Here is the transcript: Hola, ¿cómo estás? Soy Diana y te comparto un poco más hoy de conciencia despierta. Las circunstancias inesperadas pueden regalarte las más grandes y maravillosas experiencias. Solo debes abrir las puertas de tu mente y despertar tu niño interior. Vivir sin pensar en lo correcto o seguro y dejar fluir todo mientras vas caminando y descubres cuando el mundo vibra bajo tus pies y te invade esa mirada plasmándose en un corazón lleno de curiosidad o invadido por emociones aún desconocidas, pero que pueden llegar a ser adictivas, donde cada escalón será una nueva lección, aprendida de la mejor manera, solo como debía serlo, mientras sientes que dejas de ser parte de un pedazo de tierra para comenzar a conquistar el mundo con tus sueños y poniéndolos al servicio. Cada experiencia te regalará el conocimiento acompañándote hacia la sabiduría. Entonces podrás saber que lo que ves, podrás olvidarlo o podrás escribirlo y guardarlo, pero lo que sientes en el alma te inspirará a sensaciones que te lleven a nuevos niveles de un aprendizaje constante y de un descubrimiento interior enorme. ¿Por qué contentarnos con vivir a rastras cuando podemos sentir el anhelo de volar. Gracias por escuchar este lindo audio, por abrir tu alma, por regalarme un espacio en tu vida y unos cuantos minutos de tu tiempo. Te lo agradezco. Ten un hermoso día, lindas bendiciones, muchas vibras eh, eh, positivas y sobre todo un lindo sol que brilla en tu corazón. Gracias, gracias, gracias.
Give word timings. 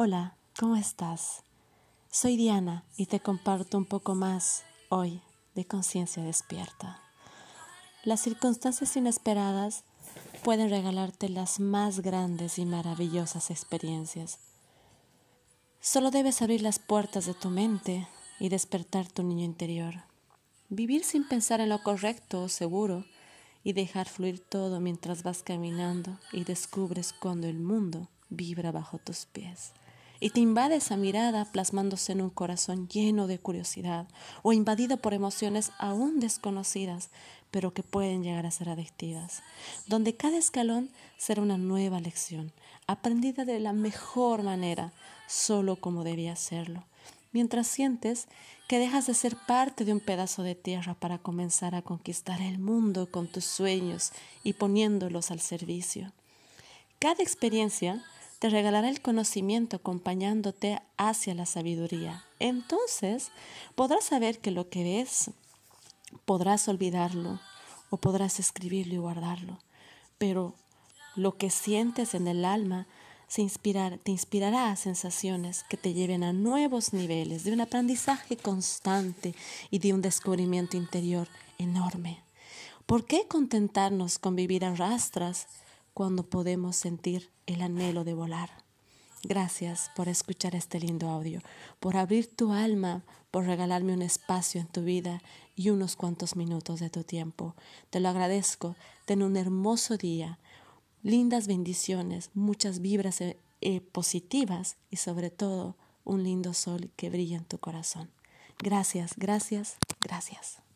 Hola, 0.00 0.36
¿cómo 0.56 0.76
estás? 0.76 1.42
Soy 2.08 2.36
Diana 2.36 2.84
y 2.96 3.06
te 3.06 3.18
comparto 3.18 3.76
un 3.76 3.84
poco 3.84 4.14
más 4.14 4.62
hoy 4.90 5.22
de 5.56 5.64
conciencia 5.64 6.22
despierta. 6.22 7.02
Las 8.04 8.20
circunstancias 8.20 8.96
inesperadas 8.96 9.82
pueden 10.44 10.70
regalarte 10.70 11.28
las 11.28 11.58
más 11.58 11.98
grandes 11.98 12.60
y 12.60 12.64
maravillosas 12.64 13.50
experiencias. 13.50 14.38
Solo 15.80 16.12
debes 16.12 16.42
abrir 16.42 16.62
las 16.62 16.78
puertas 16.78 17.26
de 17.26 17.34
tu 17.34 17.50
mente 17.50 18.06
y 18.38 18.50
despertar 18.50 19.08
tu 19.08 19.24
niño 19.24 19.44
interior. 19.44 20.04
Vivir 20.68 21.02
sin 21.02 21.26
pensar 21.26 21.60
en 21.60 21.70
lo 21.70 21.82
correcto 21.82 22.44
o 22.44 22.48
seguro 22.48 23.04
y 23.64 23.72
dejar 23.72 24.08
fluir 24.08 24.38
todo 24.38 24.78
mientras 24.78 25.24
vas 25.24 25.42
caminando 25.42 26.20
y 26.32 26.44
descubres 26.44 27.12
cuando 27.12 27.48
el 27.48 27.58
mundo 27.58 28.06
vibra 28.30 28.70
bajo 28.70 28.98
tus 28.98 29.26
pies 29.26 29.72
y 30.20 30.30
te 30.30 30.40
invade 30.40 30.76
esa 30.76 30.96
mirada 30.96 31.44
plasmándose 31.44 32.12
en 32.12 32.22
un 32.22 32.30
corazón 32.30 32.88
lleno 32.88 33.26
de 33.26 33.38
curiosidad 33.38 34.06
o 34.42 34.52
invadido 34.52 34.96
por 34.96 35.14
emociones 35.14 35.70
aún 35.78 36.20
desconocidas, 36.20 37.10
pero 37.50 37.72
que 37.72 37.82
pueden 37.82 38.22
llegar 38.22 38.46
a 38.46 38.50
ser 38.50 38.68
adictivas, 38.68 39.42
donde 39.86 40.14
cada 40.14 40.36
escalón 40.36 40.90
será 41.16 41.42
una 41.42 41.56
nueva 41.56 42.00
lección, 42.00 42.52
aprendida 42.86 43.44
de 43.44 43.60
la 43.60 43.72
mejor 43.72 44.42
manera, 44.42 44.92
solo 45.26 45.76
como 45.76 46.04
debía 46.04 46.36
serlo, 46.36 46.84
mientras 47.32 47.66
sientes 47.66 48.26
que 48.68 48.78
dejas 48.78 49.06
de 49.06 49.14
ser 49.14 49.34
parte 49.34 49.86
de 49.86 49.92
un 49.92 50.00
pedazo 50.00 50.42
de 50.42 50.54
tierra 50.54 50.94
para 50.94 51.18
comenzar 51.18 51.74
a 51.74 51.82
conquistar 51.82 52.42
el 52.42 52.58
mundo 52.58 53.10
con 53.10 53.26
tus 53.26 53.44
sueños 53.44 54.12
y 54.44 54.52
poniéndolos 54.52 55.30
al 55.30 55.40
servicio. 55.40 56.12
Cada 56.98 57.22
experiencia 57.22 58.04
te 58.38 58.50
regalará 58.50 58.88
el 58.88 59.00
conocimiento 59.00 59.76
acompañándote 59.76 60.80
hacia 60.96 61.34
la 61.34 61.46
sabiduría. 61.46 62.24
Entonces 62.38 63.30
podrás 63.74 64.04
saber 64.04 64.38
que 64.38 64.50
lo 64.50 64.68
que 64.68 64.84
ves, 64.84 65.30
podrás 66.24 66.68
olvidarlo 66.68 67.40
o 67.90 67.96
podrás 67.96 68.38
escribirlo 68.38 68.94
y 68.94 68.98
guardarlo, 68.98 69.58
pero 70.18 70.54
lo 71.16 71.36
que 71.36 71.50
sientes 71.50 72.14
en 72.14 72.28
el 72.28 72.44
alma 72.44 72.86
te 73.28 74.10
inspirará 74.10 74.70
a 74.70 74.76
sensaciones 74.76 75.64
que 75.68 75.76
te 75.76 75.92
lleven 75.92 76.24
a 76.24 76.32
nuevos 76.32 76.94
niveles 76.94 77.44
de 77.44 77.52
un 77.52 77.60
aprendizaje 77.60 78.36
constante 78.36 79.34
y 79.70 79.80
de 79.80 79.92
un 79.92 80.00
descubrimiento 80.00 80.76
interior 80.78 81.28
enorme. 81.58 82.22
¿Por 82.86 83.04
qué 83.04 83.26
contentarnos 83.28 84.18
con 84.18 84.34
vivir 84.34 84.64
a 84.64 84.74
rastras 84.74 85.46
cuando 85.98 86.22
podemos 86.22 86.76
sentir 86.76 87.28
el 87.46 87.60
anhelo 87.60 88.04
de 88.04 88.14
volar. 88.14 88.50
Gracias 89.24 89.90
por 89.96 90.08
escuchar 90.08 90.54
este 90.54 90.78
lindo 90.78 91.08
audio, 91.08 91.40
por 91.80 91.96
abrir 91.96 92.28
tu 92.28 92.52
alma, 92.52 93.02
por 93.32 93.46
regalarme 93.46 93.94
un 93.94 94.02
espacio 94.02 94.60
en 94.60 94.68
tu 94.68 94.84
vida 94.84 95.20
y 95.56 95.70
unos 95.70 95.96
cuantos 95.96 96.36
minutos 96.36 96.78
de 96.78 96.88
tu 96.88 97.02
tiempo. 97.02 97.56
Te 97.90 97.98
lo 97.98 98.10
agradezco. 98.10 98.76
Ten 99.06 99.24
un 99.24 99.36
hermoso 99.36 99.96
día, 99.96 100.38
lindas 101.02 101.48
bendiciones, 101.48 102.30
muchas 102.32 102.78
vibras 102.78 103.20
eh, 103.20 103.36
eh, 103.60 103.80
positivas 103.80 104.76
y 104.92 104.98
sobre 104.98 105.30
todo 105.30 105.74
un 106.04 106.22
lindo 106.22 106.54
sol 106.54 106.92
que 106.94 107.10
brilla 107.10 107.38
en 107.38 107.44
tu 107.44 107.58
corazón. 107.58 108.08
Gracias, 108.60 109.14
gracias, 109.16 109.78
gracias. 110.00 110.67